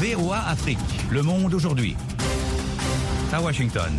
[0.00, 0.78] VOA Afrique,
[1.10, 1.96] le monde aujourd'hui.
[3.32, 3.90] À Washington.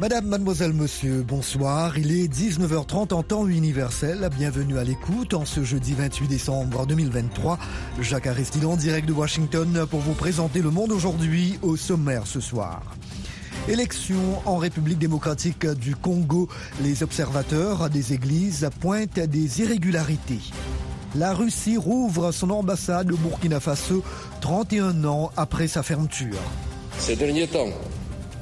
[0.00, 1.96] Madame, mademoiselle, monsieur, bonsoir.
[1.98, 4.28] Il est 19h30 en temps universel.
[4.36, 7.60] Bienvenue à l'écoute en ce jeudi 28 décembre 2023.
[8.00, 12.40] Jacques Aristide en direct de Washington pour vous présenter le monde aujourd'hui au sommaire ce
[12.40, 12.82] soir.
[13.68, 16.48] Élection en République démocratique du Congo.
[16.82, 20.40] Les observateurs des églises pointent des irrégularités.
[21.16, 24.04] La Russie rouvre son ambassade au Burkina Faso
[24.42, 26.38] 31 ans après sa fermeture.
[26.98, 27.70] Ces derniers temps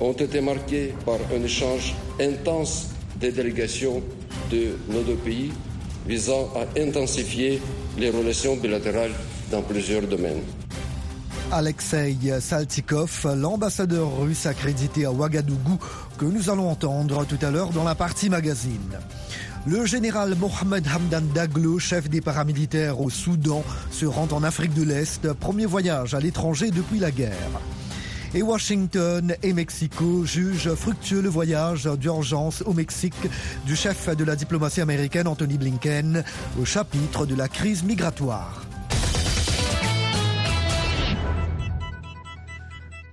[0.00, 4.02] ont été marqués par un échange intense des délégations
[4.50, 5.50] de nos deux pays
[6.06, 7.60] visant à intensifier
[7.96, 9.12] les relations bilatérales
[9.50, 10.42] dans plusieurs domaines.
[11.50, 15.78] Alexei Saltikov, l'ambassadeur russe accrédité à Ouagadougou,
[16.18, 18.98] que nous allons entendre tout à l'heure dans la partie magazine.
[19.66, 24.82] Le général Mohamed Hamdan Daglo, chef des paramilitaires au Soudan, se rend en Afrique de
[24.82, 27.60] l'Est, premier voyage à l'étranger depuis la guerre.
[28.34, 33.14] Et Washington et Mexico jugent fructueux le voyage d'urgence au Mexique
[33.66, 36.24] du chef de la diplomatie américaine Anthony Blinken
[36.60, 38.67] au chapitre de la crise migratoire.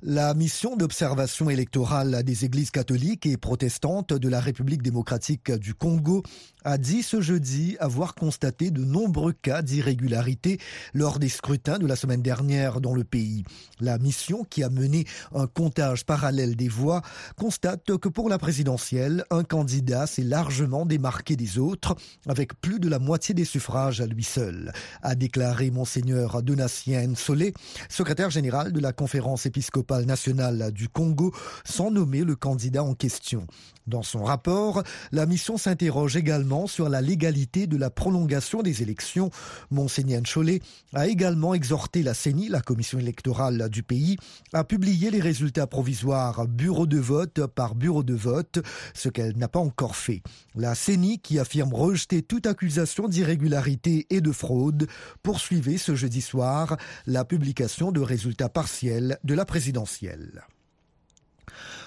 [0.07, 6.21] La mission d'observation électorale des églises catholiques et protestantes de la République démocratique du Congo
[6.65, 10.59] a dit ce jeudi avoir constaté de nombreux cas d'irrégularité
[10.93, 13.43] lors des scrutins de la semaine dernière dans le pays.
[13.79, 17.03] La mission, qui a mené un comptage parallèle des voix,
[17.37, 21.95] constate que pour la présidentielle, un candidat s'est largement démarqué des autres,
[22.27, 27.53] avec plus de la moitié des suffrages à lui seul, a déclaré Monseigneur Donatien Solé,
[27.89, 31.31] secrétaire général de la conférence épiscopale nationale du Congo,
[31.63, 33.45] sans nommer le candidat en question.
[33.85, 39.29] Dans son rapport, la mission s'interroge également sur la légalité de la prolongation des élections.
[39.69, 40.61] Monseigneur Cholet
[40.93, 44.15] a également exhorté la CENI, la commission électorale du pays,
[44.53, 48.59] à publier les résultats provisoires bureau de vote par bureau de vote,
[48.93, 50.21] ce qu'elle n'a pas encore fait.
[50.55, 54.87] La CENI, qui affirme rejeter toute accusation d'irrégularité et de fraude,
[55.21, 60.45] poursuivait ce jeudi soir la publication de résultats partiels de la présidentielle.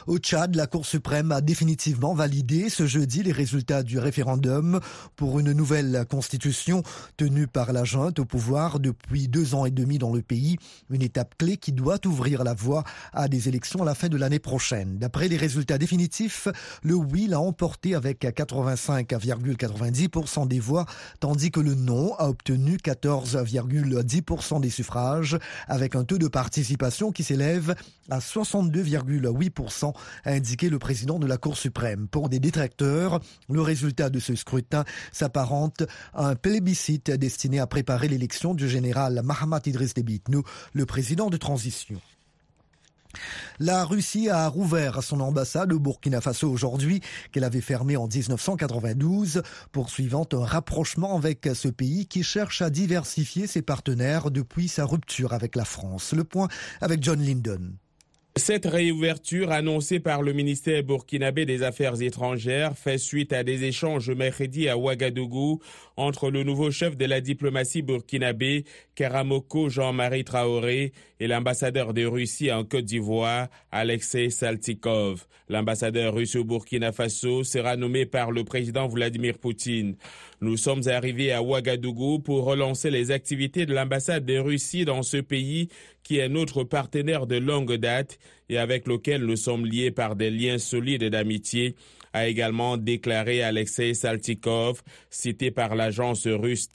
[0.06, 4.80] Au Tchad, la Cour suprême a définitivement validé ce jeudi les résultats du référendum
[5.16, 6.82] pour une nouvelle constitution
[7.16, 10.56] tenue par la junte au pouvoir depuis deux ans et demi dans le pays,
[10.90, 14.16] une étape clé qui doit ouvrir la voie à des élections à la fin de
[14.16, 14.96] l'année prochaine.
[14.98, 16.48] D'après les résultats définitifs,
[16.82, 20.86] le oui l'a emporté avec 85,90% des voix,
[21.20, 27.24] tandis que le non a obtenu 14,10% des suffrages, avec un taux de participation qui
[27.24, 27.74] s'élève
[28.10, 29.47] à 62,8%
[30.24, 32.08] a indiqué le président de la Cour suprême.
[32.08, 38.08] Pour des détracteurs, le résultat de ce scrutin s'apparente à un plébiscite destiné à préparer
[38.08, 40.42] l'élection du général Mahamat Idriss Debitnou,
[40.72, 42.00] le président de transition.
[43.58, 47.00] La Russie a rouvert son ambassade au Burkina Faso aujourd'hui,
[47.32, 49.42] qu'elle avait fermée en 1992,
[49.72, 55.32] poursuivant un rapprochement avec ce pays qui cherche à diversifier ses partenaires depuis sa rupture
[55.32, 56.12] avec la France.
[56.12, 56.48] Le point
[56.80, 57.72] avec John Lyndon.
[58.38, 64.10] Cette réouverture annoncée par le ministère burkinabé des Affaires étrangères fait suite à des échanges
[64.10, 65.60] mercredi à Ouagadougou
[65.96, 72.52] entre le nouveau chef de la diplomatie burkinabé, Karamoko Jean-Marie Traoré, et l'ambassadeur de Russie
[72.52, 75.26] en Côte d'Ivoire, Alexei Saltikov.
[75.48, 79.96] L'ambassadeur russe au Burkina Faso sera nommé par le président Vladimir Poutine.
[80.40, 85.16] Nous sommes arrivés à Ouagadougou pour relancer les activités de l'ambassade de Russie dans ce
[85.16, 85.68] pays
[86.08, 90.30] qui est notre partenaire de longue date et avec lequel nous sommes liés par des
[90.30, 91.74] liens solides d'amitié
[92.14, 96.70] a également déclaré Alexei Saltikov, cité par l'agence russe.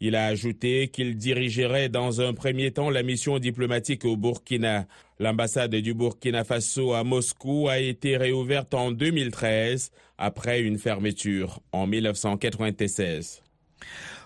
[0.00, 4.86] Il a ajouté qu'il dirigerait dans un premier temps la mission diplomatique au Burkina.
[5.18, 11.86] L'ambassade du Burkina Faso à Moscou a été réouverte en 2013 après une fermeture en
[11.86, 13.42] 1996.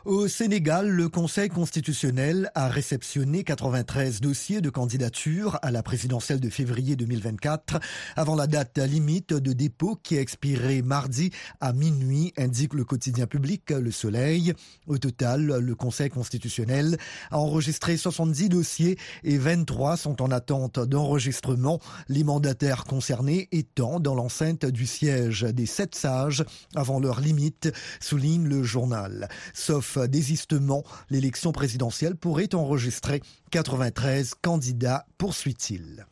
[0.06, 6.48] Au Sénégal, le Conseil constitutionnel a réceptionné 93 dossiers de candidature à la présidentielle de
[6.48, 7.78] février 2024
[8.16, 13.26] avant la date limite de dépôt qui a expiré mardi à minuit, indique le quotidien
[13.26, 14.54] public Le Soleil.
[14.86, 16.96] Au total, le Conseil constitutionnel
[17.30, 24.14] a enregistré 70 dossiers et 23 sont en attente d'enregistrement, les mandataires concernés étant dans
[24.14, 26.42] l'enceinte du siège des sept sages
[26.74, 27.70] avant leur limite,
[28.00, 29.28] souligne le journal.
[29.52, 36.06] Sauf désistement, l'élection présidentielle pourrait enregistrer 93 candidats, poursuit-il.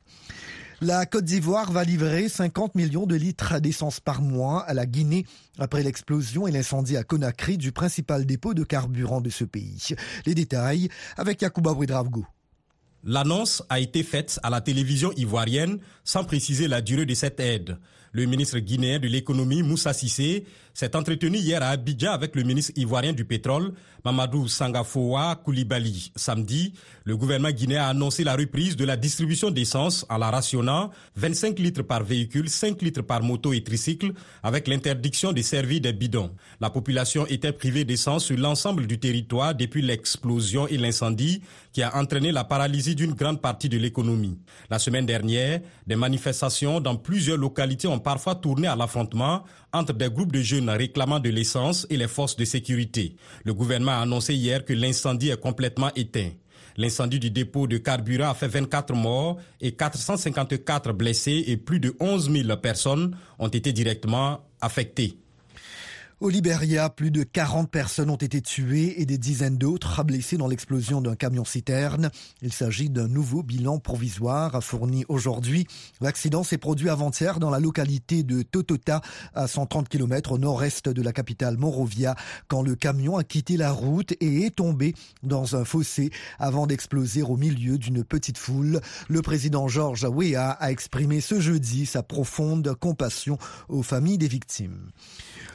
[0.81, 5.27] La Côte d'Ivoire va livrer 50 millions de litres d'essence par mois à la Guinée
[5.59, 9.97] après l'explosion et l'incendie à Conakry du principal dépôt de carburant de ce pays.
[10.25, 12.25] Les détails avec Yacouba Ouedraogo.
[13.03, 17.79] L'annonce a été faite à la télévision ivoirienne sans préciser la durée de cette aide.
[18.13, 20.45] Le ministre guinéen de l'économie, Moussa Sissé,
[20.79, 23.73] s'est entretenu hier à Abidjan avec le ministre ivoirien du pétrole,
[24.05, 26.13] Mamadou Sangafoa Koulibaly.
[26.15, 26.73] Samedi,
[27.05, 31.59] le gouvernement guinéen a annoncé la reprise de la distribution d'essence en la rationnant 25
[31.59, 34.13] litres par véhicule, 5 litres par moto et tricycle,
[34.43, 36.31] avec l'interdiction de servir des bidons.
[36.61, 41.97] La population était privée d'essence sur l'ensemble du territoire depuis l'explosion et l'incendie qui a
[41.97, 44.39] entraîné la paralysie d'une grande partie de l'économie.
[44.71, 50.11] La semaine dernière, des manifestations dans plusieurs localités ont parfois tourné à l'affrontement entre des
[50.11, 53.17] groupes de jeunes réclamant de l'essence et les forces de sécurité.
[53.45, 56.31] Le gouvernement a annoncé hier que l'incendie est complètement éteint.
[56.77, 61.95] L'incendie du dépôt de carburant a fait 24 morts et 454 blessés et plus de
[61.99, 65.19] 11 000 personnes ont été directement affectées.
[66.21, 70.49] Au Libéria, plus de 40 personnes ont été tuées et des dizaines d'autres blessées dans
[70.49, 72.11] l'explosion d'un camion-citerne.
[72.43, 75.69] Il s'agit d'un nouveau bilan provisoire fourni aujourd'hui.
[76.01, 79.01] L'accident s'est produit avant-hier dans la localité de Totota,
[79.33, 82.17] à 130 km au nord-est de la capitale Monrovia,
[82.49, 86.11] quand le camion a quitté la route et est tombé dans un fossé
[86.41, 88.81] avant d'exploser au milieu d'une petite foule.
[89.09, 93.39] Le président Georges Weah a exprimé ce jeudi sa profonde compassion
[93.69, 94.91] aux familles des victimes.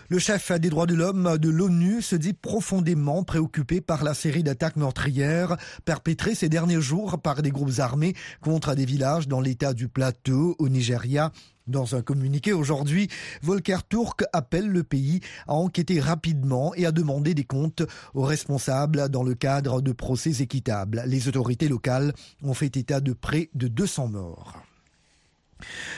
[0.10, 4.44] Le chef des droits de l'homme de l'ONU se dit profondément préoccupé par la série
[4.44, 5.56] d'attaques meurtrières
[5.86, 10.56] perpétrées ces derniers jours par des groupes armés contre des villages dans l'état du plateau
[10.60, 11.32] au Nigeria.
[11.68, 13.08] Dans un communiqué aujourd'hui,
[13.42, 17.84] Volker Turk appelle le pays à enquêter rapidement et à demander des comptes
[18.14, 21.02] aux responsables dans le cadre de procès équitables.
[21.08, 22.14] Les autorités locales
[22.44, 24.62] ont fait état de près de 200 morts.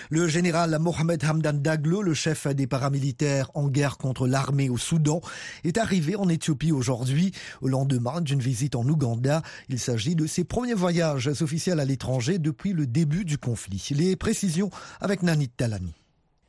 [0.09, 5.21] Le général Mohamed Hamdan Daglo, le chef des paramilitaires en guerre contre l'armée au Soudan,
[5.63, 7.31] est arrivé en Éthiopie aujourd'hui,
[7.61, 9.41] au lendemain d'une visite en Ouganda.
[9.69, 13.89] Il s'agit de ses premiers voyages officiels à l'étranger depuis le début du conflit.
[13.91, 14.69] Les précisions
[15.01, 15.93] avec Nanit Talani.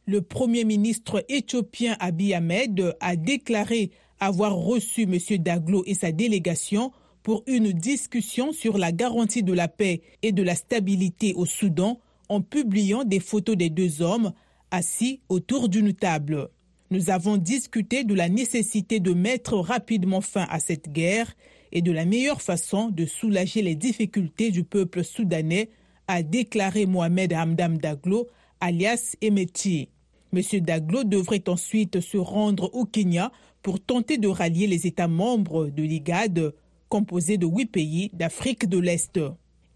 [0.07, 3.91] Le premier ministre éthiopien Abiy Ahmed a déclaré
[4.21, 5.19] avoir reçu M.
[5.43, 6.93] Daglo et sa délégation
[7.23, 11.99] pour une discussion sur la garantie de la paix et de la stabilité au Soudan
[12.29, 14.33] en publiant des photos des deux hommes
[14.71, 16.49] assis autour d'une table.
[16.91, 21.35] Nous avons discuté de la nécessité de mettre rapidement fin à cette guerre
[21.73, 25.71] et de la meilleure façon de soulager les difficultés du peuple soudanais,
[26.09, 28.29] a déclaré Mohamed Hamdam Daglo,
[28.61, 29.89] alias Emeti.
[30.33, 30.43] M.
[30.61, 33.33] Daglo devrait ensuite se rendre au Kenya
[33.63, 36.55] pour tenter de rallier les États membres de l'IGAD,
[36.89, 39.19] composé de huit pays d'Afrique de l'Est.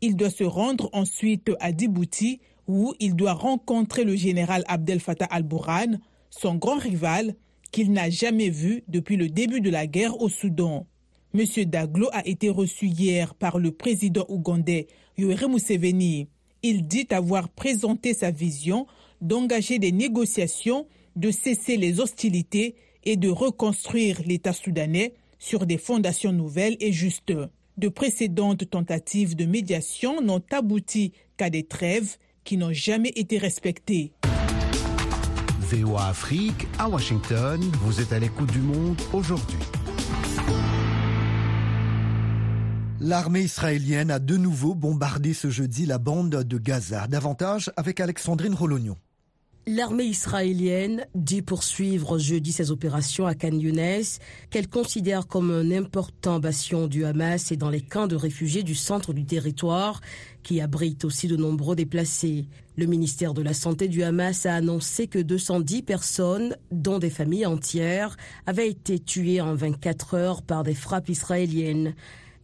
[0.00, 5.26] Il doit se rendre ensuite à Djibouti où il doit rencontrer le général Abdel Fattah
[5.26, 5.98] al-Bourhan,
[6.30, 7.34] son grand rival
[7.70, 10.86] qu'il n'a jamais vu depuis le début de la guerre au Soudan.
[11.34, 11.44] M.
[11.66, 14.88] Daglo a été reçu hier par le président ougandais
[15.18, 16.28] Yoweri Museveni.
[16.62, 18.86] Il dit avoir présenté sa vision
[19.20, 20.86] d'engager des négociations,
[21.16, 22.74] de cesser les hostilités
[23.04, 27.32] et de reconstruire l'État soudanais sur des fondations nouvelles et justes.
[27.80, 34.12] De précédentes tentatives de médiation n'ont abouti qu'à des trêves qui n'ont jamais été respectées.
[35.60, 39.56] VOA Afrique, à Washington, vous êtes à l'écoute du monde aujourd'hui.
[43.00, 47.06] L'armée israélienne a de nouveau bombardé ce jeudi la bande de Gaza.
[47.06, 48.98] Davantage avec Alexandrine Rolognon.
[49.66, 54.02] L'armée israélienne dit poursuivre jeudi ses opérations à Khan Younes,
[54.48, 58.74] qu'elle considère comme un important bastion du Hamas et dans les camps de réfugiés du
[58.74, 60.00] centre du territoire,
[60.42, 62.46] qui abrite aussi de nombreux déplacés.
[62.76, 67.46] Le ministère de la Santé du Hamas a annoncé que 210 personnes, dont des familles
[67.46, 71.94] entières, avaient été tuées en 24 heures par des frappes israéliennes.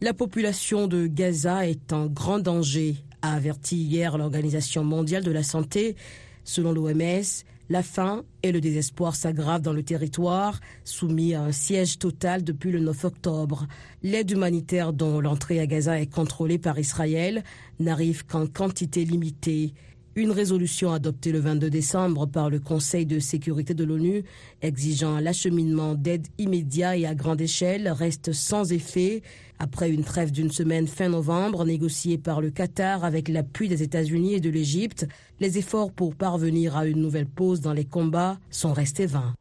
[0.01, 5.41] La population de Gaza est en grand danger, a averti hier l'Organisation mondiale de la
[5.41, 5.95] santé
[6.47, 11.99] Selon l'OMS, la faim et le désespoir s'aggravent dans le territoire, soumis à un siège
[11.99, 13.67] total depuis le 9 octobre.
[14.01, 17.43] L'aide humanitaire dont l'entrée à Gaza est contrôlée par Israël
[17.81, 19.73] n'arrive qu'en quantité limitée.
[20.17, 24.23] Une résolution adoptée le 22 décembre par le Conseil de sécurité de l'ONU
[24.63, 29.21] exigeant l'acheminement d'aide immédiat et à grande échelle reste sans effet
[29.59, 34.33] après une trêve d'une semaine fin novembre négociée par le Qatar avec l'appui des États-Unis
[34.33, 35.05] et de l'Égypte.
[35.39, 39.35] Les efforts pour parvenir à une nouvelle pause dans les combats sont restés vains.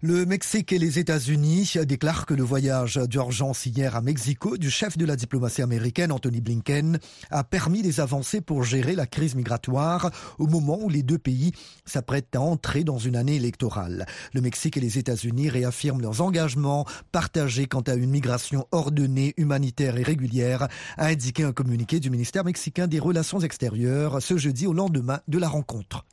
[0.00, 4.98] Le Mexique et les États-Unis déclarent que le voyage d'urgence hier à Mexico du chef
[4.98, 6.98] de la diplomatie américaine Anthony Blinken
[7.30, 11.52] a permis des avancées pour gérer la crise migratoire au moment où les deux pays
[11.84, 14.06] s'apprêtent à entrer dans une année électorale.
[14.32, 19.96] Le Mexique et les États-Unis réaffirment leurs engagements partagés quant à une migration ordonnée, humanitaire
[19.98, 24.72] et régulière, a indiqué un communiqué du ministère mexicain des Relations extérieures ce jeudi au
[24.72, 26.04] lendemain de la rencontre.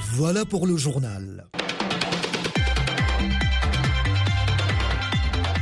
[0.00, 1.48] Voilà pour le journal.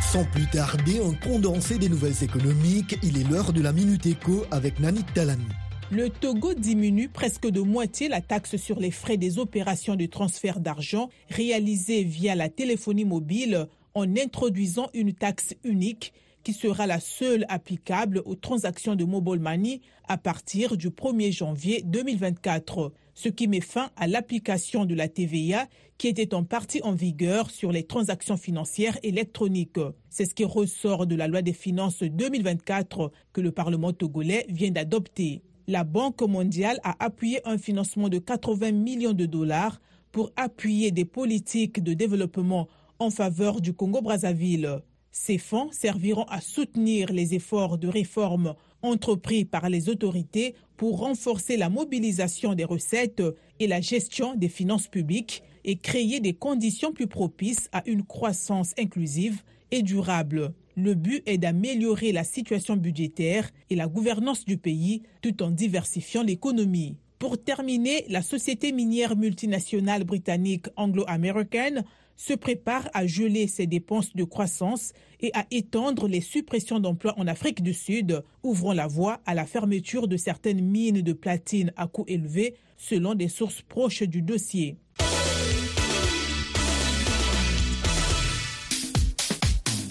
[0.03, 4.45] Sans plus tarder, un condensé des nouvelles économiques, il est l'heure de la Minute Éco
[4.51, 5.47] avec Nanit Talani.
[5.91, 10.61] Le Togo diminue presque de moitié la taxe sur les frais des opérations de transfert
[10.61, 16.13] d'argent réalisées via la téléphonie mobile en introduisant une taxe unique
[16.47, 21.83] qui sera la seule applicable aux transactions de mobile money à partir du 1er janvier
[21.85, 25.67] 2024 ce qui met fin à l'application de la TVA
[25.99, 29.81] qui était en partie en vigueur sur les transactions financières électroniques.
[30.09, 34.71] C'est ce qui ressort de la loi des finances 2024 que le Parlement togolais vient
[34.71, 35.43] d'adopter.
[35.67, 39.81] La Banque mondiale a appuyé un financement de 80 millions de dollars
[40.13, 42.69] pour appuyer des politiques de développement
[43.01, 44.81] en faveur du Congo-Brazzaville.
[45.19, 51.57] Ces fonds serviront à soutenir les efforts de réforme entrepris par les autorités pour renforcer
[51.57, 53.23] la mobilisation des recettes
[53.59, 58.75] et la gestion des finances publiques et créer des conditions plus propices à une croissance
[58.79, 60.53] inclusive et durable.
[60.77, 66.23] Le but est d'améliorer la situation budgétaire et la gouvernance du pays tout en diversifiant
[66.25, 66.99] l'économie.
[67.19, 71.85] Pour terminer, la société minière multinationale britannique anglo-américaine
[72.17, 77.27] se prépare à geler ses dépenses de croissance et à étendre les suppressions d'emplois en
[77.27, 81.87] Afrique du Sud, ouvrant la voie à la fermeture de certaines mines de platine à
[81.87, 84.77] coût élevé, selon des sources proches du dossier.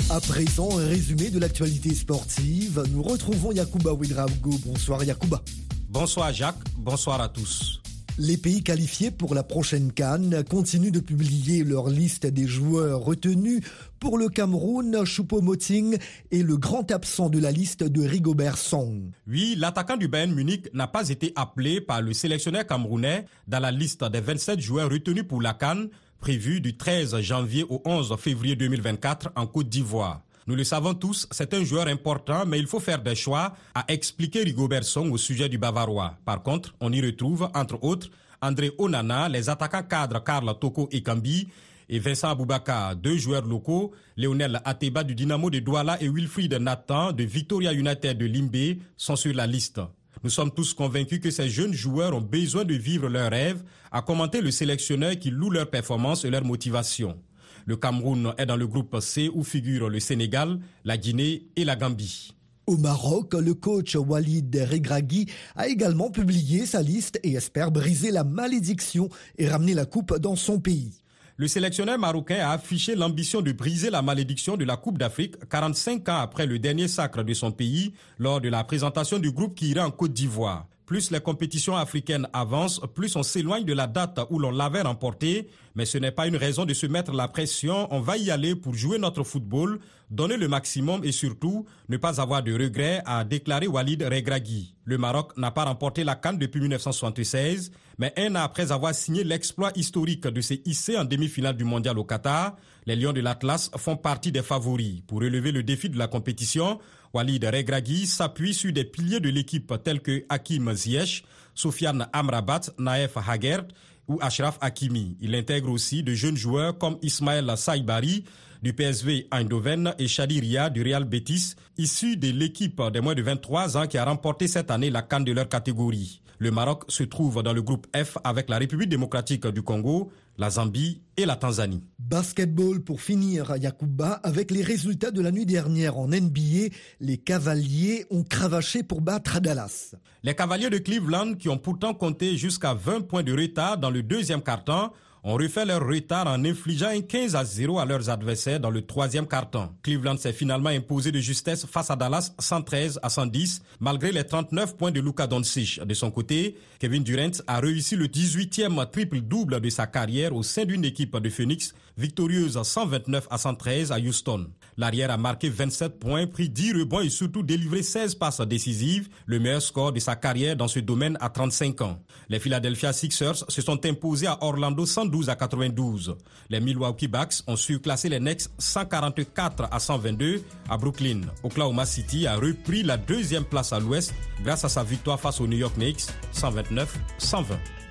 [0.09, 2.83] À présent, un résumé de l'actualité sportive.
[2.91, 4.51] Nous retrouvons Yacouba Ouidraogo.
[4.65, 5.41] Bonsoir Yacouba.
[5.89, 7.81] Bonsoir Jacques, bonsoir à tous.
[8.17, 13.59] Les pays qualifiés pour la prochaine Cannes continuent de publier leur liste des joueurs retenus.
[13.99, 15.97] Pour le Cameroun, Choupo-Moting
[16.31, 19.11] est le grand absent de la liste de Rigobert Song.
[19.27, 23.71] Oui, l'attaquant du Bayern Munich n'a pas été appelé par le sélectionneur camerounais dans la
[23.71, 25.89] liste des 27 joueurs retenus pour la Cannes
[26.21, 30.24] prévue du 13 janvier au 11 février 2024 en Côte d'Ivoire.
[30.47, 33.83] Nous le savons tous, c'est un joueur important, mais il faut faire des choix, a
[33.87, 36.19] expliqué Rigobert Song au sujet du Bavarois.
[36.23, 38.11] Par contre, on y retrouve, entre autres,
[38.43, 41.47] André Onana, les attaquants cadres Karl Toko Ekambi
[41.89, 47.11] et Vincent Aboubaka, deux joueurs locaux, Lionel Ateba du Dynamo de Douala et Wilfried Nathan
[47.11, 49.81] de Victoria United de Limbe sont sur la liste.
[50.23, 54.03] Nous sommes tous convaincus que ces jeunes joueurs ont besoin de vivre leurs rêves, a
[54.03, 57.17] commenté le sélectionneur qui loue leur performance et leur motivation.
[57.65, 61.75] Le Cameroun est dans le groupe C où figurent le Sénégal, la Guinée et la
[61.75, 62.31] Gambie.
[62.67, 68.23] Au Maroc, le coach Walid Regragui a également publié sa liste et espère briser la
[68.23, 70.93] malédiction et ramener la coupe dans son pays.
[71.37, 76.07] Le sélectionneur marocain a affiché l'ambition de briser la malédiction de la Coupe d'Afrique 45
[76.07, 79.71] ans après le dernier sacre de son pays lors de la présentation du groupe qui
[79.71, 80.67] ira en Côte d'Ivoire.
[80.85, 85.49] Plus les compétitions africaines avancent, plus on s'éloigne de la date où l'on l'avait remporté.
[85.73, 87.87] Mais ce n'est pas une raison de se mettre la pression.
[87.91, 89.79] On va y aller pour jouer notre football,
[90.11, 94.75] donner le maximum et surtout ne pas avoir de regrets, a déclaré Walid Regragui.
[94.83, 99.23] Le Maroc n'a pas remporté la Cannes depuis 1976, mais un an après avoir signé
[99.23, 103.71] l'exploit historique de ses hissés en demi-finale du mondial au Qatar, les Lions de l'Atlas
[103.77, 105.01] font partie des favoris.
[105.07, 106.79] Pour relever le défi de la compétition,
[107.15, 113.15] Walid Regragui s'appuie sur des piliers de l'équipe tels que Hakim Ziyech, Sofiane Amrabat, Naef
[113.15, 113.63] Hagert
[114.09, 115.15] ou Ashraf Hakimi.
[115.21, 118.25] Il intègre aussi de jeunes joueurs comme Ismaël Saibari
[118.61, 123.77] du PSV Eindhoven et Shadiria du Real Betis, issus de l'équipe des moins de 23
[123.77, 126.19] ans qui a remporté cette année la canne de leur catégorie.
[126.39, 130.49] Le Maroc se trouve dans le groupe F avec la République démocratique du Congo, la
[130.49, 131.83] Zambie et la Tanzanie.
[131.99, 138.05] Basketball pour finir, Yakuba, avec les résultats de la nuit dernière en NBA, les Cavaliers
[138.09, 139.95] ont cravaché pour battre Dallas.
[140.23, 144.03] Les Cavaliers de Cleveland, qui ont pourtant compté jusqu'à 20 points de retard dans le
[144.03, 144.91] deuxième quart-temps,
[145.25, 148.83] ont refait leur retard en infligeant un 15 à 0 à leurs adversaires dans le
[148.83, 149.69] troisième carton.
[149.81, 154.77] Cleveland s'est finalement imposé de justesse face à Dallas 113 à 110 malgré les 39
[154.77, 155.83] points de Luka Doncic.
[155.83, 160.63] De son côté, Kevin Durant a réussi le 18e triple-double de sa carrière au sein
[160.63, 164.47] d'une équipe de Phoenix victorieuse 129 à 113 à Houston.
[164.77, 169.39] L'arrière a marqué 27 points, pris 10 rebonds et surtout délivré 16 passes décisives, le
[169.39, 171.99] meilleur score de sa carrière dans ce domaine à 35 ans.
[172.29, 176.15] Les Philadelphia Sixers se sont imposés à Orlando 112 à 92.
[176.49, 181.21] Les Milwaukee Bucks ont surclassé les Knicks 144 à 122 à Brooklyn.
[181.43, 185.47] Oklahoma City a repris la deuxième place à l'ouest grâce à sa victoire face aux
[185.47, 186.85] New York Knicks 129-120.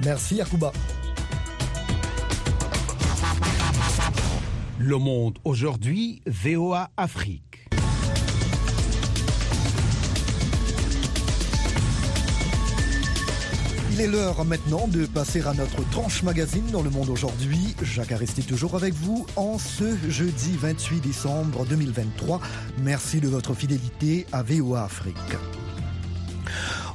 [0.00, 0.72] Merci Akuba.
[4.86, 7.70] Le Monde aujourd'hui, VOA Afrique.
[13.92, 17.74] Il est l'heure maintenant de passer à notre tranche magazine dans le monde aujourd'hui.
[17.82, 22.42] Jacques Aresti toujours avec vous en ce jeudi 28 décembre 2023.
[22.82, 25.16] Merci de votre fidélité à VOA Afrique.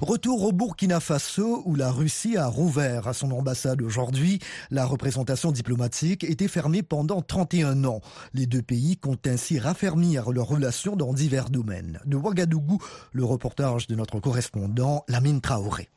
[0.02, 4.40] Retour au Burkina Faso où la Russie a rouvert à son ambassade aujourd'hui.
[4.72, 8.00] La représentation diplomatique était fermée pendant 31 ans.
[8.34, 12.00] Les deux pays comptent ainsi raffermir leurs relations dans divers domaines.
[12.06, 12.78] De Ouagadougou,
[13.12, 15.90] le reportage de notre correspondant Lamine Traoré.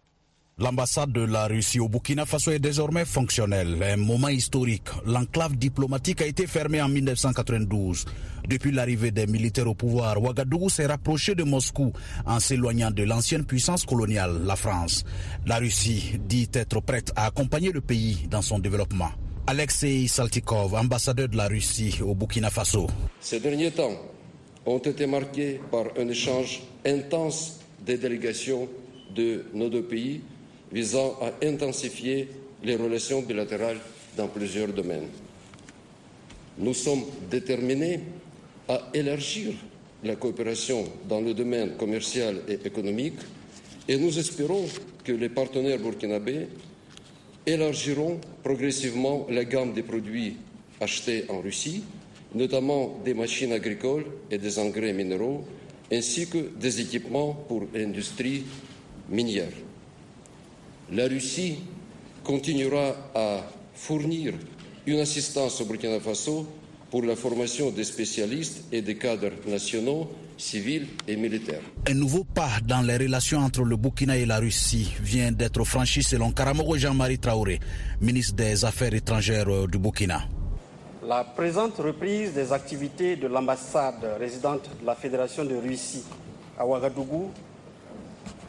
[0.62, 3.82] L'ambassade de la Russie au Burkina Faso est désormais fonctionnelle.
[3.82, 4.84] Un moment historique.
[5.04, 8.04] L'enclave diplomatique a été fermée en 1992.
[8.48, 11.92] Depuis l'arrivée des militaires au pouvoir, Ouagadougou s'est rapproché de Moscou
[12.26, 15.02] en s'éloignant de l'ancienne puissance coloniale, la France.
[15.46, 19.10] La Russie dit être prête à accompagner le pays dans son développement.
[19.48, 22.86] Alexei Saltikov, ambassadeur de la Russie au Burkina Faso.
[23.18, 23.96] Ces derniers temps
[24.64, 28.68] ont été marqués par un échange intense des délégations
[29.12, 30.20] de nos deux pays
[30.72, 32.28] visant à intensifier
[32.64, 33.78] les relations bilatérales
[34.16, 35.08] dans plusieurs domaines.
[36.58, 38.00] Nous sommes déterminés
[38.68, 39.52] à élargir
[40.04, 43.18] la coopération dans le domaine commercial et économique
[43.88, 44.66] et nous espérons
[45.04, 46.48] que les partenaires burkinabés
[47.46, 50.36] élargiront progressivement la gamme des produits
[50.80, 51.82] achetés en Russie,
[52.34, 55.44] notamment des machines agricoles et des engrais minéraux,
[55.92, 58.44] ainsi que des équipements pour l'industrie
[59.08, 59.52] minière.
[60.90, 61.58] La Russie
[62.24, 63.40] continuera à
[63.74, 64.34] fournir
[64.86, 66.46] une assistance au Burkina Faso
[66.90, 71.62] pour la formation des spécialistes et des cadres nationaux, civils et militaires.
[71.88, 76.02] Un nouveau pas dans les relations entre le Burkina et la Russie vient d'être franchi
[76.02, 77.60] selon Karamoko Jean-Marie Traoré,
[78.00, 80.28] ministre des Affaires étrangères du Burkina.
[81.06, 86.04] La présente reprise des activités de l'ambassade résidente de la Fédération de Russie
[86.58, 87.30] à Ouagadougou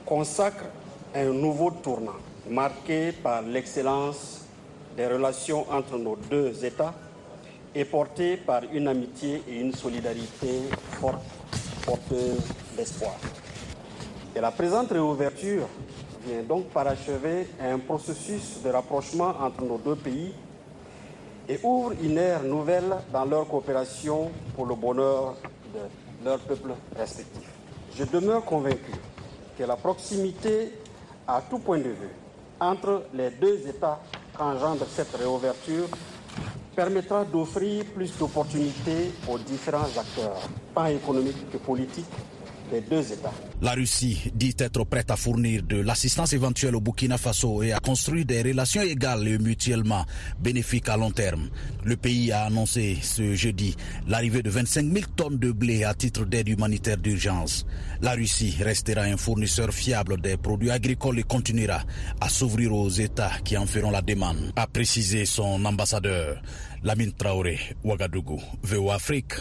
[0.05, 0.65] consacre
[1.15, 4.41] un nouveau tournant marqué par l'excellence
[4.97, 6.93] des relations entre nos deux États
[7.75, 10.61] et porté par une amitié et une solidarité
[10.99, 11.23] forte,
[11.85, 12.41] porteuse
[12.75, 13.15] d'espoir.
[14.35, 15.67] Et la présente réouverture
[16.25, 20.33] vient donc parachever un processus de rapprochement entre nos deux pays
[21.47, 25.35] et ouvre une ère nouvelle dans leur coopération pour le bonheur
[25.73, 27.49] de leurs peuples respectifs.
[27.95, 28.91] Je demeure convaincu
[29.57, 30.71] que la proximité
[31.27, 32.15] à tout point de vue
[32.59, 33.99] entre les deux États
[34.37, 35.87] qu'engendre cette réouverture
[36.75, 40.41] permettra d'offrir plus d'opportunités aux différents acteurs,
[40.73, 42.05] tant économiques que politiques,
[43.61, 47.79] La Russie dit être prête à fournir de l'assistance éventuelle au Burkina Faso et à
[47.79, 50.05] construire des relations égales et mutuellement
[50.39, 51.49] bénéfiques à long terme.
[51.83, 53.75] Le pays a annoncé ce jeudi
[54.07, 57.65] l'arrivée de 25 000 tonnes de blé à titre d'aide humanitaire d'urgence.
[58.01, 61.81] La Russie restera un fournisseur fiable des produits agricoles et continuera
[62.19, 66.41] à s'ouvrir aux États qui en feront la demande, a précisé son ambassadeur.
[66.83, 69.35] Lamine Traoré, Ouagadougou, VO Afrique.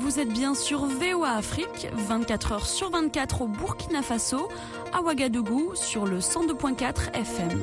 [0.00, 4.48] Vous êtes bien sur VOA Afrique, 24 heures sur 24 au Burkina Faso,
[4.94, 7.62] à Ouagadougou sur le 102.4 FM.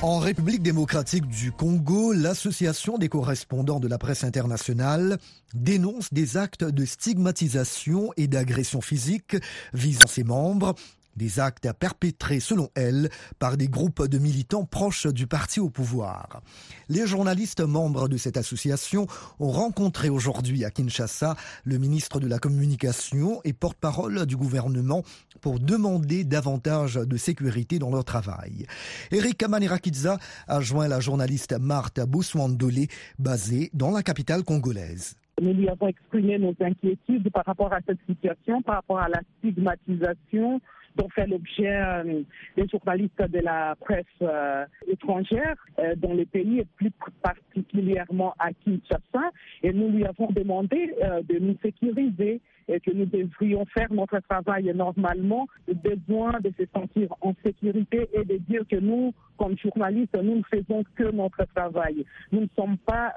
[0.00, 5.18] En République démocratique du Congo, l'Association des correspondants de la presse internationale
[5.52, 9.36] dénonce des actes de stigmatisation et d'agression physique
[9.74, 10.74] visant ses membres
[11.16, 16.40] des actes perpétrés, selon elle, par des groupes de militants proches du parti au pouvoir.
[16.88, 19.06] Les journalistes membres de cette association
[19.40, 25.02] ont rencontré aujourd'hui à Kinshasa le ministre de la Communication et porte-parole du gouvernement
[25.40, 28.66] pour demander davantage de sécurité dans leur travail.
[29.10, 35.16] Eric Kamanirakiza a joint la journaliste Marthe Bouswandolé, basée dans la capitale congolaise.
[35.40, 39.20] Nous lui avons exprimé nos inquiétudes par rapport à cette situation, par rapport à la
[39.38, 40.60] stigmatisation
[40.96, 42.22] dont fait l'objet euh,
[42.56, 48.52] des journalistes de la presse euh, étrangère euh, dans le pays et plus particulièrement à
[48.52, 49.30] Kinshasa.
[49.62, 50.94] Et nous lui avons demandé
[51.28, 57.14] de nous sécuriser et que nous devrions faire notre travail normalement, besoin de se sentir
[57.20, 62.04] en sécurité et de dire que nous, comme journalistes, nous ne faisons que notre travail.
[62.32, 63.12] Nous ne sommes pas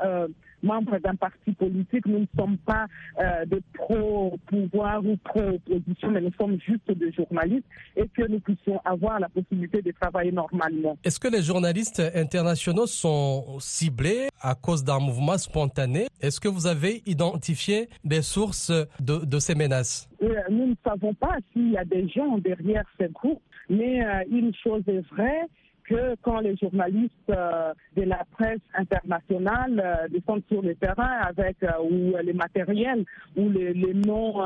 [0.72, 2.86] membres d'un parti politique, nous ne sommes pas
[3.20, 8.80] euh, de pro-pouvoir ou pro-opposition, mais nous sommes juste des journalistes et que nous puissions
[8.86, 10.98] avoir la possibilité de travailler normalement.
[11.04, 16.08] Est-ce que les journalistes internationaux sont ciblés à cause d'un mouvement spontané?
[16.22, 20.10] Est-ce que vous avez identifié des sources de, de ces menaces?
[20.22, 24.24] Euh, Nous ne savons pas s'il y a des gens derrière ces groupes, mais euh,
[24.32, 25.44] une chose est vraie,
[25.88, 31.64] que quand les journalistes euh, de la presse internationale euh, descendent sur le terrain avec
[31.64, 34.44] euh, ou les matériels ou les, noms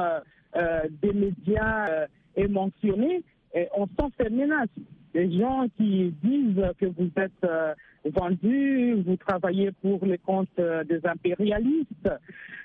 [1.02, 3.24] des médias est mentionné,
[3.76, 4.70] on sent ces menaces.
[5.14, 7.48] Les gens qui disent que vous êtes
[8.06, 12.10] vendus, vous travaillez pour les comptes des impérialistes.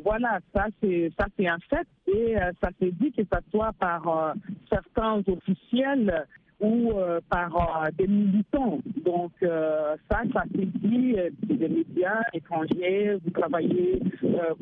[0.04, 4.34] Voilà, ça c'est ça c'est un fait et ça s'est dit que ce soit par
[4.68, 6.26] certains officiels
[6.60, 8.78] ou euh, par euh, des militants.
[9.04, 14.00] Donc euh, ça, ça s'est dit, des médias étrangers, vous travaillez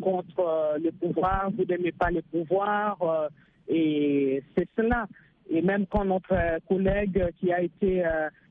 [0.00, 2.96] contre le pouvoir, vous n'aimez pas le pouvoir,
[3.68, 5.06] et c'est cela.
[5.50, 6.34] Et même quand notre
[6.68, 8.04] collègue qui a été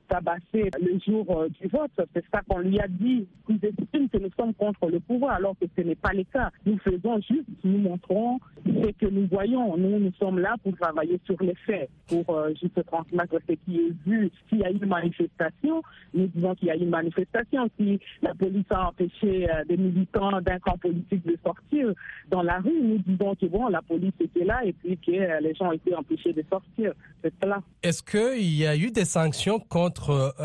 [0.07, 1.91] tabassé le jour euh, du vote.
[2.13, 3.27] C'est ça qu'on lui a dit.
[3.49, 6.51] Ils estiment que nous sommes contre le pouvoir, alors que ce n'est pas le cas.
[6.65, 9.77] Nous faisons juste, nous montrons ce que nous voyons.
[9.77, 13.77] Nous, nous sommes là pour travailler sur les faits, pour euh, juste transmettre ce qui
[13.79, 14.31] est vu.
[14.49, 15.81] S'il y a une manifestation,
[16.13, 17.69] nous disons qu'il y a une manifestation.
[17.79, 21.93] Si la police a empêché euh, des militants d'un camp politique de sortir
[22.29, 25.53] dans la rue, nous disons que bon, la police était là et puis que les
[25.55, 26.93] gens été empêchés de sortir.
[27.23, 27.61] C'est cela.
[27.81, 29.92] Est-ce qu'il y a eu des sanctions contre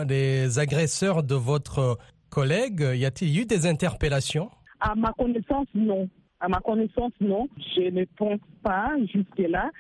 [0.07, 1.99] des agresseurs de votre
[2.31, 4.51] collègue Y a-t-il eu des interpellations?
[4.81, 6.09] À ma connaissance, non.
[6.41, 7.49] À ma connaissance, non.
[7.77, 9.71] Je ne pense pas jusque-là,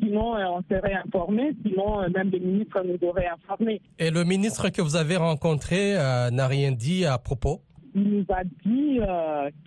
[0.00, 3.80] sinon, euh, on serait informé, sinon, euh, même le ministre nous aurait informés.
[3.98, 7.62] Et le ministre que vous avez rencontré euh, n'a rien dit à propos?
[7.94, 8.98] Il nous a dit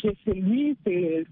[0.01, 1.25] que c'est lui, c'est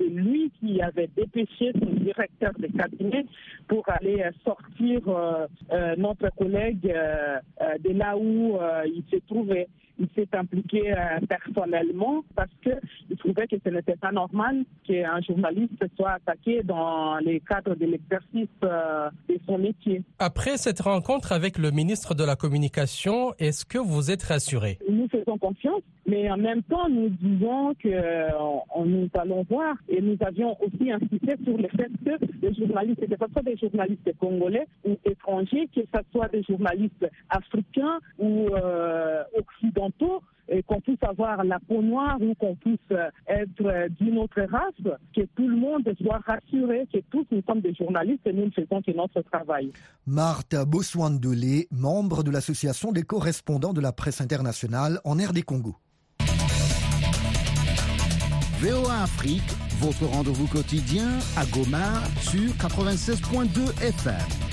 [0.00, 3.24] lui qui avait dépêché son directeur de cabinet
[3.68, 5.00] pour aller sortir
[5.96, 13.16] notre collègue de là où il se trouvait il s'est impliqué euh, personnellement parce qu'il
[13.18, 18.48] trouvait que ce n'était pas normal qu'un journaliste soit attaqué dans les cadres de l'exercice
[18.64, 20.02] euh, de son métier.
[20.18, 24.78] Après cette rencontre avec le ministre de la Communication, est-ce que vous êtes rassuré?
[24.88, 28.28] Nous faisons confiance, mais en même temps, nous disons que euh,
[28.84, 33.16] nous allons voir et nous avions aussi insisté sur le fait que les journalistes, que
[33.18, 38.46] ce soit des journalistes congolais ou étrangers, que ce soit des journalistes africains ou
[39.34, 44.18] occidentaux, et qu'on puisse avoir la peau noire ou qu'on puisse euh, être euh, d'une
[44.18, 48.32] autre race, que tout le monde soit rassuré que tous nous sommes des journalistes et
[48.32, 49.72] nous ne faisons que notre travail.
[50.06, 55.76] Marthe Boswandolé, membre de l'association des correspondants de la presse internationale en des Congo.
[58.62, 59.42] VOA Afrique,
[59.80, 64.51] votre rendez-vous quotidien à Goma sur 96.2 FM.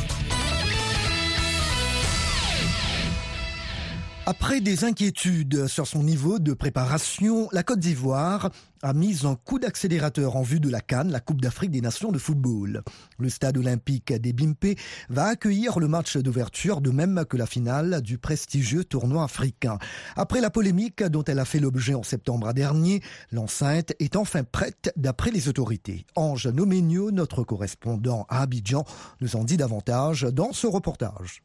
[4.29, 8.51] Après des inquiétudes sur son niveau de préparation, la Côte d'Ivoire
[8.83, 12.11] a mis un coup d'accélérateur en vue de la Cannes, la Coupe d'Afrique des Nations
[12.11, 12.83] de football.
[13.17, 14.77] Le stade olympique des Bimpe
[15.09, 19.79] va accueillir le match d'ouverture de même que la finale du prestigieux tournoi africain.
[20.15, 24.93] Après la polémique dont elle a fait l'objet en septembre dernier, l'enceinte est enfin prête
[24.95, 26.05] d'après les autorités.
[26.15, 28.85] Ange Nomenio, notre correspondant à Abidjan,
[29.21, 31.41] nous en dit davantage dans ce reportage.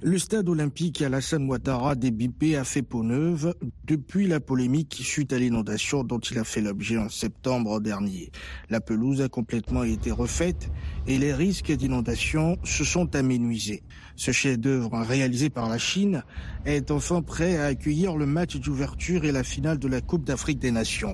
[0.00, 3.52] Le stade olympique Alassane Ouattara des BP a fait peau neuve
[3.84, 8.30] depuis la polémique suite à l'inondation dont il a fait l'objet en septembre dernier.
[8.70, 10.70] La pelouse a complètement été refaite
[11.08, 13.82] et les risques d'inondation se sont aménuisés.
[14.14, 16.22] Ce chef-d'œuvre réalisé par la Chine
[16.64, 20.60] est enfin prêt à accueillir le match d'ouverture et la finale de la Coupe d'Afrique
[20.60, 21.12] des Nations.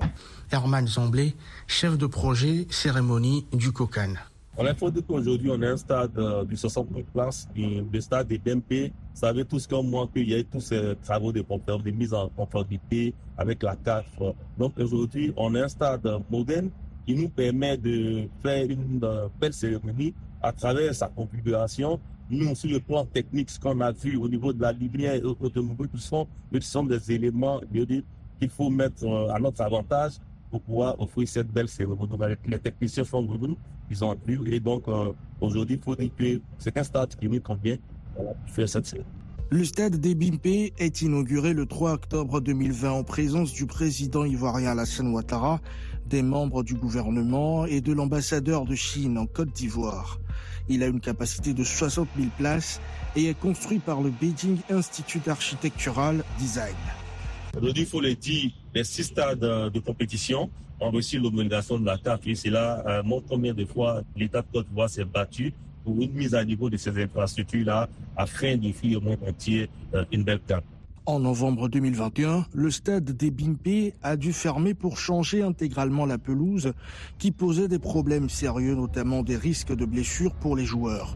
[0.51, 1.33] Herman Zamblé,
[1.65, 4.13] chef de projet cérémonie du Cocan.
[4.57, 8.37] On a dit qu'aujourd'hui, on a un stade euh, de 60 places, le stade des
[8.37, 8.93] BMP.
[9.13, 12.13] Vous savez tous comme moi qu'il y a eu tous ces travaux de, de mise
[12.13, 14.05] en conformité avec la CAF.
[14.57, 16.69] Donc aujourd'hui, on a un stade moderne
[17.05, 21.99] qui nous permet de faire une euh, belle cérémonie à travers sa configuration.
[22.29, 25.89] Nous, sur le plan technique, ce qu'on a vu au niveau de la lumière automobile,
[25.95, 27.59] ce sont, ce sont des éléments
[28.39, 30.13] qu'il faut mettre euh, à notre avantage
[30.49, 32.09] pour pouvoir offrir cette belle cérémonie.
[32.47, 33.57] les techniciens sont venus,
[33.89, 37.27] ils ont appris et donc euh, aujourd'hui, il faut dire que c'est un stade qui
[37.27, 37.77] nous convient
[38.15, 39.11] pour faire cette cérémonie.
[39.51, 44.71] Le stade des Bimpe est inauguré le 3 octobre 2020 en présence du président ivoirien
[44.71, 45.61] Alassane Ouattara,
[46.07, 50.19] des membres du gouvernement et de l'ambassadeur de Chine en Côte d'Ivoire.
[50.67, 52.81] Il a une capacité de 60 000 places
[53.15, 56.75] et est construit par le Beijing Institute Architectural Design.
[57.55, 61.97] Aujourd'hui, il faut le dire, les six stades de compétition ont reçu l'honorisation de la
[61.97, 66.11] CAF et cela montre combien de fois l'État de Côte d'Ivoire s'est battu pour une
[66.13, 69.69] mise à niveau de ces infrastructures-là afin d'offrir au monde entier
[70.11, 70.65] une belle carte.
[71.07, 76.73] En novembre 2021, le stade des Bimpe a dû fermer pour changer intégralement la pelouse
[77.19, 81.15] qui posait des problèmes sérieux, notamment des risques de blessures pour les joueurs.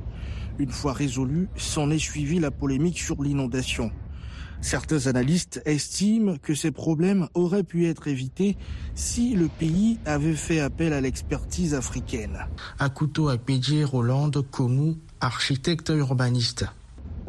[0.59, 3.89] Une fois résolu, s'en est suivi la polémique sur l'inondation.
[4.61, 8.57] Certains analystes estiment que ces problèmes auraient pu être évités
[8.93, 12.45] si le pays avait fait appel à l'expertise africaine.
[12.77, 16.65] Akuto Apedje Roland Komou, architecte urbaniste.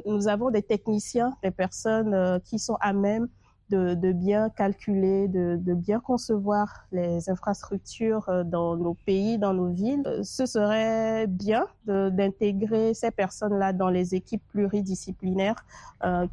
[0.07, 3.29] Nous avons des techniciens, des personnes qui sont à même
[3.71, 10.03] de, bien calculer, de, bien concevoir les infrastructures dans nos pays, dans nos villes.
[10.23, 15.65] Ce serait bien d'intégrer ces personnes-là dans les équipes pluridisciplinaires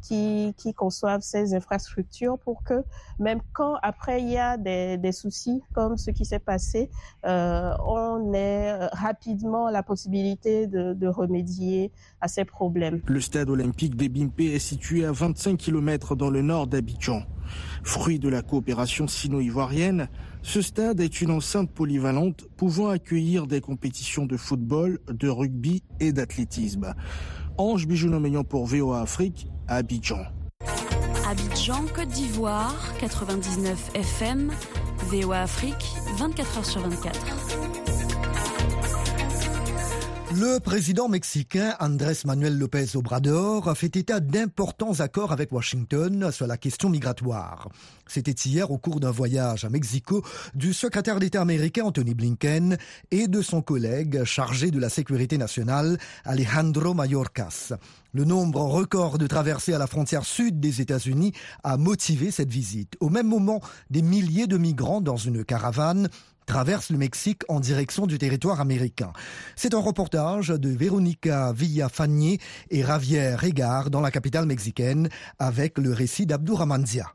[0.00, 2.84] qui, qui, conçoivent ces infrastructures pour que
[3.18, 6.90] même quand après il y a des, des soucis comme ce qui s'est passé,
[7.24, 13.00] on ait rapidement la possibilité de, de, remédier à ces problèmes.
[13.06, 17.22] Le stade olympique des Bimpe est situé à 25 km dans le nord d'Abidjan.
[17.82, 20.08] Fruit de la coopération sino-ivoirienne,
[20.42, 26.12] ce stade est une enceinte polyvalente pouvant accueillir des compétitions de football, de rugby et
[26.12, 26.94] d'athlétisme.
[27.56, 30.24] Ange Bijounomeyan pour VOA Afrique Abidjan.
[31.28, 34.50] Abidjan, Côte d'Ivoire, 99 FM,
[35.08, 37.67] VOA Afrique, 24h sur 24.
[40.36, 46.46] Le président mexicain Andrés Manuel López Obrador a fait état d'importants accords avec Washington sur
[46.46, 47.70] la question migratoire.
[48.06, 50.22] C'était hier au cours d'un voyage à Mexico
[50.54, 52.76] du secrétaire d'État américain Anthony Blinken
[53.10, 57.72] et de son collègue chargé de la sécurité nationale Alejandro Mayorkas.
[58.12, 61.32] Le nombre record de traversées à la frontière sud des États-Unis
[61.64, 62.96] a motivé cette visite.
[63.00, 66.10] Au même moment, des milliers de migrants dans une caravane
[66.48, 69.12] traverse le Mexique en direction du territoire américain.
[69.54, 75.92] C'est un reportage de Veronica Villafanier et Javier Regar dans la capitale mexicaine avec le
[75.92, 77.12] récit d'Abdouramanzia.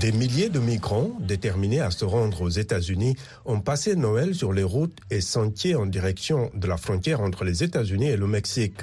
[0.00, 4.62] Des milliers de migrants déterminés à se rendre aux États-Unis ont passé Noël sur les
[4.62, 8.80] routes et sentiers en direction de la frontière entre les États-Unis et le Mexique.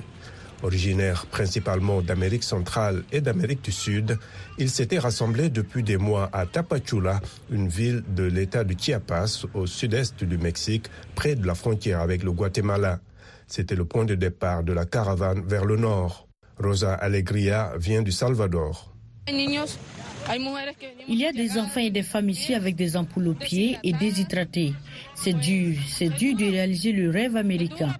[0.63, 4.17] Originaires principalement d'Amérique centrale et d'Amérique du Sud,
[4.57, 9.67] ils s'étaient rassemblés depuis des mois à Tapachula, une ville de l'État de Chiapas au
[9.67, 12.99] sud-est du Mexique, près de la frontière avec le Guatemala.
[13.45, 16.27] C'était le point de départ de la caravane vers le nord.
[16.59, 18.93] Rosa Alegria vient du Salvador.
[19.29, 23.93] Il y a des enfants et des femmes ici avec des ampoules aux pieds et
[23.93, 24.73] déshydratés.
[25.15, 27.95] C'est dur, c'est dur de réaliser le rêve américain.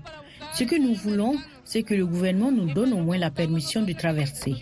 [0.53, 1.37] Ce que nous voulons,
[1.67, 4.56] c'est que le gouvernement nous donne au moins la permission de traverser.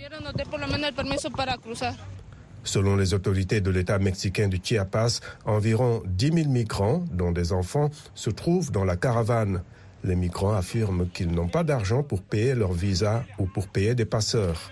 [2.64, 7.92] Selon les autorités de l'État mexicain de Chiapas, environ 10 000 migrants, dont des enfants,
[8.16, 9.62] se trouvent dans la caravane.
[10.04, 14.06] Les migrants affirment qu'ils n'ont pas d'argent pour payer leur visa ou pour payer des
[14.06, 14.72] passeurs.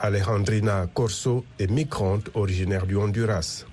[0.00, 3.66] Alejandrina Corso est migrante originaire du Honduras.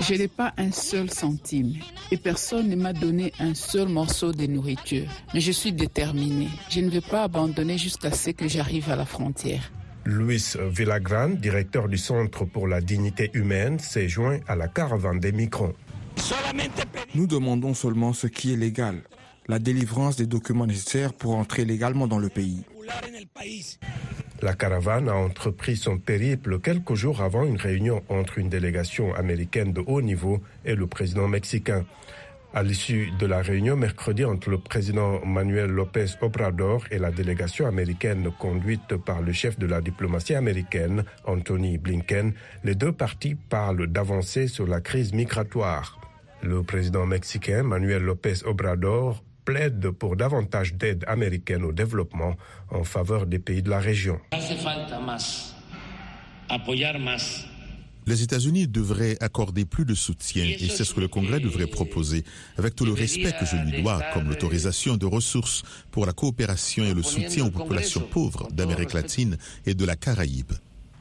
[0.00, 1.74] Je n'ai pas un seul centime
[2.10, 5.06] et personne ne m'a donné un seul morceau de nourriture.
[5.34, 6.48] Mais je suis déterminée.
[6.70, 9.72] Je ne vais pas abandonner jusqu'à ce que j'arrive à la frontière.
[10.06, 15.32] Luis Villagran, directeur du Centre pour la dignité humaine, s'est joint à la caravane des
[15.32, 15.74] migrants.
[17.14, 19.02] Nous demandons seulement ce qui est légal,
[19.48, 22.64] la délivrance des documents nécessaires pour entrer légalement dans le pays.
[24.42, 29.74] La caravane a entrepris son périple quelques jours avant une réunion entre une délégation américaine
[29.74, 31.84] de haut niveau et le président mexicain.
[32.54, 37.66] À l'issue de la réunion mercredi entre le président Manuel López Obrador et la délégation
[37.66, 42.32] américaine conduite par le chef de la diplomatie américaine, Anthony Blinken,
[42.64, 46.00] les deux parties parlent d'avancer sur la crise migratoire.
[46.42, 52.36] Le président mexicain Manuel López Obrador plaide pour davantage d'aide américaine au développement
[52.70, 54.20] en faveur des pays de la région.
[58.06, 62.24] Les États-Unis devraient accorder plus de soutien et c'est ce que le Congrès devrait proposer,
[62.56, 66.84] avec tout le respect que je lui dois, comme l'autorisation de ressources pour la coopération
[66.84, 69.36] et le soutien aux populations pauvres d'Amérique latine
[69.66, 70.52] et de la Caraïbe.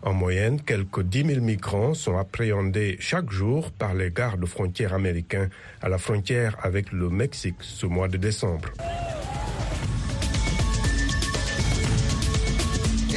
[0.01, 5.49] En moyenne, quelques 10 000 migrants sont appréhendés chaque jour par les gardes frontières américains
[5.81, 8.69] à la frontière avec le Mexique ce mois de décembre.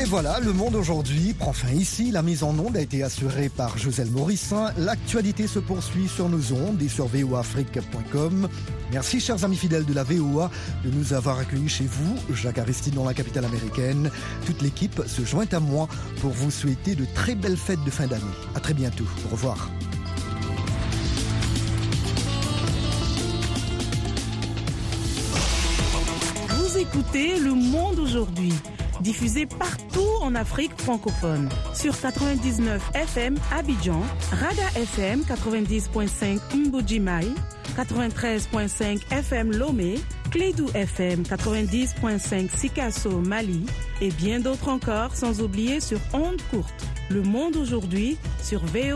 [0.02, 2.10] Et voilà, le monde aujourd'hui prend fin ici.
[2.10, 4.72] La mise en onde a été assurée par Joselle Morissin.
[4.76, 8.48] L'actualité se poursuit sur nos ondes et sur voafrique.com.
[8.90, 10.50] Merci, chers amis fidèles de la VOA,
[10.84, 14.10] de nous avoir accueillis chez vous, Jacques Aristide, dans la capitale américaine.
[14.44, 15.86] Toute l'équipe se joint à moi
[16.20, 18.24] pour vous souhaiter de très belles fêtes de fin d'année.
[18.56, 19.06] À très bientôt.
[19.26, 19.70] Au revoir.
[26.48, 28.52] Vous écoutez Le Monde aujourd'hui
[29.00, 31.48] diffusé partout en Afrique francophone.
[31.74, 37.26] Sur 99 FM Abidjan, Rada FM 90.5 Mbujimai,
[37.76, 39.94] 93.5 FM Lomé,
[40.30, 43.66] Clédou FM 90.5 Sikasso Mali
[44.00, 46.86] et bien d'autres encore, sans oublier sur Onde Courte.
[47.10, 48.90] Le monde aujourd'hui sur VO.